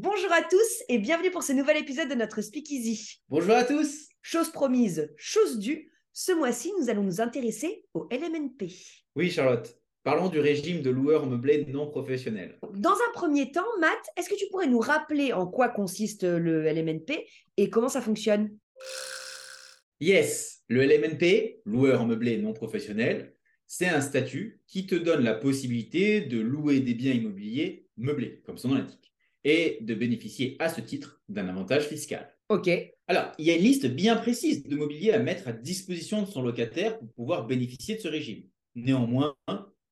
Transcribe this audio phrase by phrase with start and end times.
[0.00, 3.18] Bonjour à tous et bienvenue pour ce nouvel épisode de notre Speakeasy.
[3.28, 4.06] Bonjour à tous.
[4.22, 8.70] Chose promise, chose due, ce mois-ci nous allons nous intéresser au LMNP.
[9.16, 12.60] Oui Charlotte, parlons du régime de loueur meublé non professionnel.
[12.74, 16.62] Dans un premier temps, Matt, est-ce que tu pourrais nous rappeler en quoi consiste le
[16.62, 17.26] LMNP
[17.56, 18.56] et comment ça fonctionne?
[19.98, 23.34] Yes, le LMNP, loueur meublé non professionnel,
[23.66, 28.58] c'est un statut qui te donne la possibilité de louer des biens immobiliers meublés, comme
[28.58, 29.08] son nom l'indique,
[29.48, 32.28] et de bénéficier à ce titre d'un avantage fiscal.
[32.50, 32.68] Ok.
[33.06, 36.26] Alors, il y a une liste bien précise de mobilier à mettre à disposition de
[36.26, 38.44] son locataire pour pouvoir bénéficier de ce régime.
[38.74, 39.34] Néanmoins,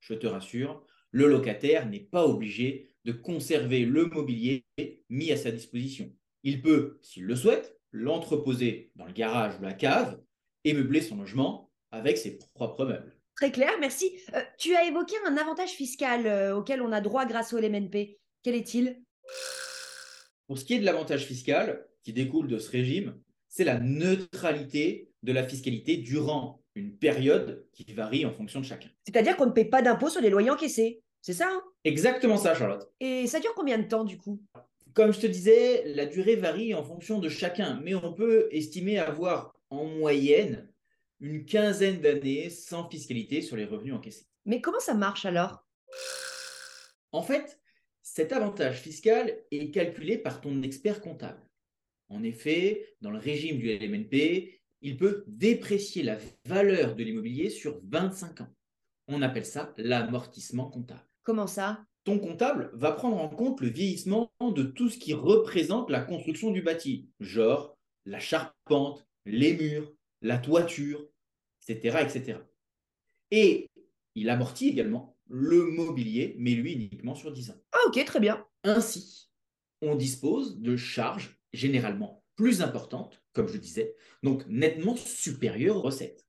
[0.00, 4.64] je te rassure, le locataire n'est pas obligé de conserver le mobilier
[5.10, 6.10] mis à sa disposition.
[6.44, 10.18] Il peut, s'il le souhaite, l'entreposer dans le garage ou la cave
[10.64, 13.14] et meubler son logement avec ses propres meubles.
[13.36, 14.18] Très clair, merci.
[14.34, 18.18] Euh, tu as évoqué un avantage fiscal euh, auquel on a droit grâce au LMNP.
[18.42, 19.02] Quel est-il?
[20.46, 25.10] Pour ce qui est de l'avantage fiscal qui découle de ce régime, c'est la neutralité
[25.22, 28.88] de la fiscalité durant une période qui varie en fonction de chacun.
[29.04, 31.02] C'est-à-dire qu'on ne paie pas d'impôt sur les loyers encaissés.
[31.20, 31.62] C'est ça hein?
[31.84, 32.90] Exactement ça, Charlotte.
[33.00, 34.40] Et ça dure combien de temps du coup?
[34.94, 38.98] Comme je te disais, la durée varie en fonction de chacun, mais on peut estimer
[38.98, 40.68] avoir en moyenne
[41.20, 44.26] une quinzaine d'années sans fiscalité sur les revenus encaissés.
[44.44, 45.64] Mais comment ça marche alors?
[47.12, 47.60] En fait,
[48.02, 51.40] cet avantage fiscal est calculé par ton expert comptable.
[52.08, 57.80] En effet, dans le régime du LMNP, il peut déprécier la valeur de l'immobilier sur
[57.84, 58.54] 25 ans.
[59.08, 61.06] On appelle ça l'amortissement comptable.
[61.22, 61.84] Comment ça?
[62.04, 66.50] Ton comptable va prendre en compte le vieillissement de tout ce qui représente la construction
[66.50, 71.06] du bâti, genre la charpente, les murs, la toiture,
[71.68, 71.98] etc.
[72.02, 72.38] etc.
[73.30, 73.70] Et
[74.16, 77.60] il amortit également le mobilier, mais lui uniquement sur 10 ans.
[77.72, 78.44] Ah ok, très bien.
[78.64, 79.30] Ainsi,
[79.80, 86.26] on dispose de charges généralement plus importantes, comme je disais, donc nettement supérieures aux recettes,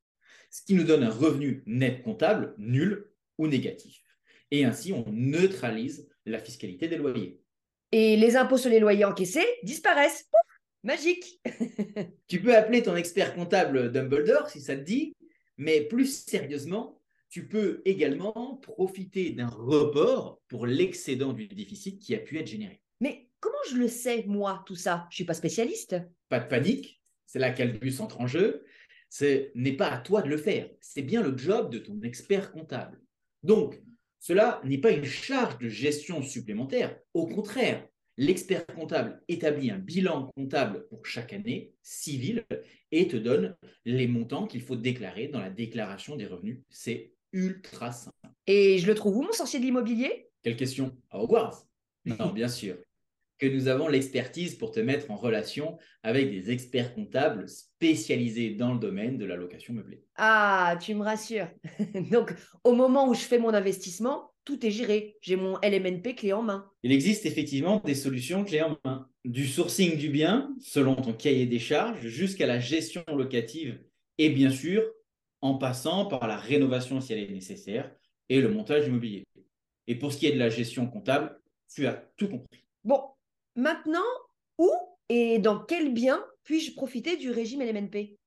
[0.49, 4.01] ce qui nous donne un revenu net comptable nul ou négatif.
[4.51, 7.41] Et ainsi, on neutralise la fiscalité des loyers.
[7.91, 10.23] Et les impôts sur les loyers encaissés disparaissent.
[10.31, 11.41] Pouf Magique
[12.27, 15.15] Tu peux appeler ton expert comptable Dumbledore si ça te dit,
[15.57, 17.01] mais plus sérieusement,
[17.33, 22.79] tu peux également profiter d'un report pour l'excédent du déficit qui a pu être généré.
[22.99, 25.07] Mais comment je le sais, moi, tout ça?
[25.09, 25.95] Je suis pas spécialiste.
[26.29, 28.63] Pas de panique, c'est là qu'Albus entre en jeu.
[29.09, 32.51] Ce n'est pas à toi de le faire, c'est bien le job de ton expert
[32.51, 33.01] comptable.
[33.41, 33.81] Donc,
[34.19, 36.95] cela n'est pas une charge de gestion supplémentaire.
[37.15, 37.83] Au contraire,
[38.15, 42.45] l'expert comptable établit un bilan comptable pour chaque année civile
[42.91, 43.55] et te donne
[43.85, 46.59] les montants qu'il faut déclarer dans la déclaration des revenus.
[46.69, 48.15] C'est ultra simple.
[48.47, 50.29] Et je le trouve où, mon sorcier de l'immobilier?
[50.43, 50.95] Quelle question?
[51.09, 51.65] À Hogwarts?
[52.05, 52.75] Non, bien sûr.
[53.39, 58.73] Que nous avons l'expertise pour te mettre en relation avec des experts comptables spécialisés dans
[58.73, 60.03] le domaine de la location meublée.
[60.15, 61.49] Ah, tu me rassures.
[62.11, 62.33] Donc,
[62.63, 65.17] au moment où je fais mon investissement, tout est géré.
[65.21, 66.69] J'ai mon LMNP clé en main.
[66.83, 69.09] Il existe effectivement des solutions clés en main.
[69.25, 73.79] Du sourcing du bien, selon ton cahier des charges, jusqu'à la gestion locative
[74.17, 74.83] et bien sûr,
[75.43, 77.93] en passant par la rénovation si elle est nécessaire
[78.29, 79.25] et le montage immobilier.
[79.87, 81.37] Et pour ce qui est de la gestion comptable,
[81.67, 82.63] tu as tout compris.
[82.85, 83.03] Bon,
[83.57, 83.99] maintenant,
[84.57, 84.71] où
[85.09, 88.17] et dans quel bien puis-je profiter du régime LMNP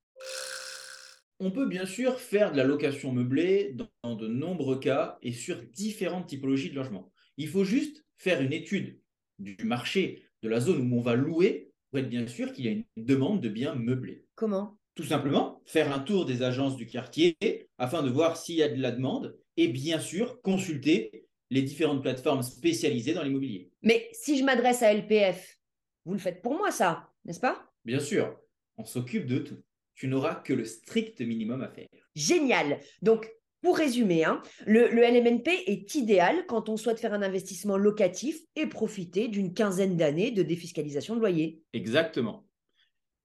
[1.40, 5.62] On peut bien sûr faire de la location meublée dans de nombreux cas et sur
[5.72, 7.10] différentes typologies de logements.
[7.38, 9.00] Il faut juste faire une étude
[9.38, 12.68] du marché, de la zone où on va louer, pour être bien sûr qu'il y
[12.68, 14.26] a une demande de biens meublés.
[14.34, 14.76] Comment?
[14.96, 17.36] Tout simplement, faire un tour des agences du quartier
[17.76, 22.00] afin de voir s'il y a de la demande et bien sûr consulter les différentes
[22.00, 23.70] plateformes spécialisées dans l'immobilier.
[23.82, 25.58] Mais si je m'adresse à LPF,
[26.06, 27.70] vous le faites pour moi, ça, n'est-ce pas?
[27.84, 28.34] Bien sûr,
[28.78, 29.62] on s'occupe de tout.
[29.94, 31.86] Tu n'auras que le strict minimum à faire.
[32.14, 33.30] Génial Donc,
[33.60, 38.38] pour résumer, hein, le, le LMNP est idéal quand on souhaite faire un investissement locatif
[38.54, 41.60] et profiter d'une quinzaine d'années de défiscalisation de loyer.
[41.74, 42.45] Exactement.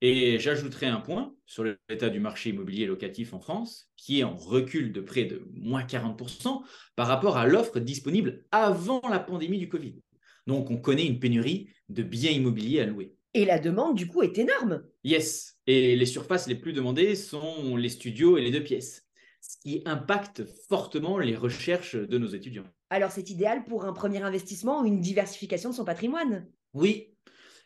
[0.03, 4.35] Et j'ajouterai un point sur l'état du marché immobilier locatif en France, qui est en
[4.35, 6.63] recul de près de moins 40%
[6.95, 10.01] par rapport à l'offre disponible avant la pandémie du Covid.
[10.47, 13.13] Donc on connaît une pénurie de biens immobiliers à louer.
[13.35, 14.83] Et la demande, du coup, est énorme.
[15.03, 19.07] Yes, et les surfaces les plus demandées sont les studios et les deux pièces,
[19.39, 22.67] ce qui impacte fortement les recherches de nos étudiants.
[22.89, 26.47] Alors c'est idéal pour un premier investissement ou une diversification de son patrimoine?
[26.73, 27.10] Oui,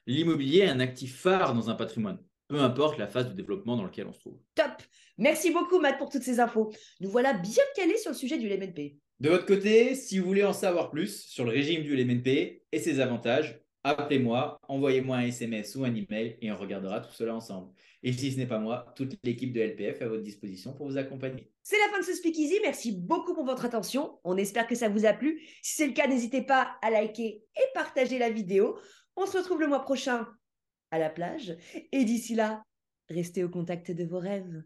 [0.08, 3.84] l'immobilier est un actif phare dans un patrimoine, peu importe la phase de développement dans
[3.84, 4.40] laquelle on se trouve.
[4.56, 4.82] Top
[5.18, 6.74] Merci beaucoup, Matt, pour toutes ces infos.
[7.00, 8.98] Nous voilà bien calés sur le sujet du LMNP.
[9.22, 12.80] De votre côté, si vous voulez en savoir plus sur le régime du LMNP et
[12.80, 17.72] ses avantages, appelez-moi, envoyez-moi un SMS ou un email et on regardera tout cela ensemble.
[18.04, 20.88] Et si ce n'est pas moi, toute l'équipe de LPF est à votre disposition pour
[20.88, 21.50] vous accompagner.
[21.64, 22.60] C'est la fin de ce Speakeasy.
[22.62, 24.20] Merci beaucoup pour votre attention.
[24.26, 25.42] On espère que ça vous a plu.
[25.62, 28.78] Si c'est le cas, n'hésitez pas à liker et partager la vidéo.
[29.16, 30.28] On se retrouve le mois prochain
[30.92, 31.58] à la plage.
[31.92, 32.64] Et d'ici là,
[33.10, 34.64] restez au contact de vos rêves.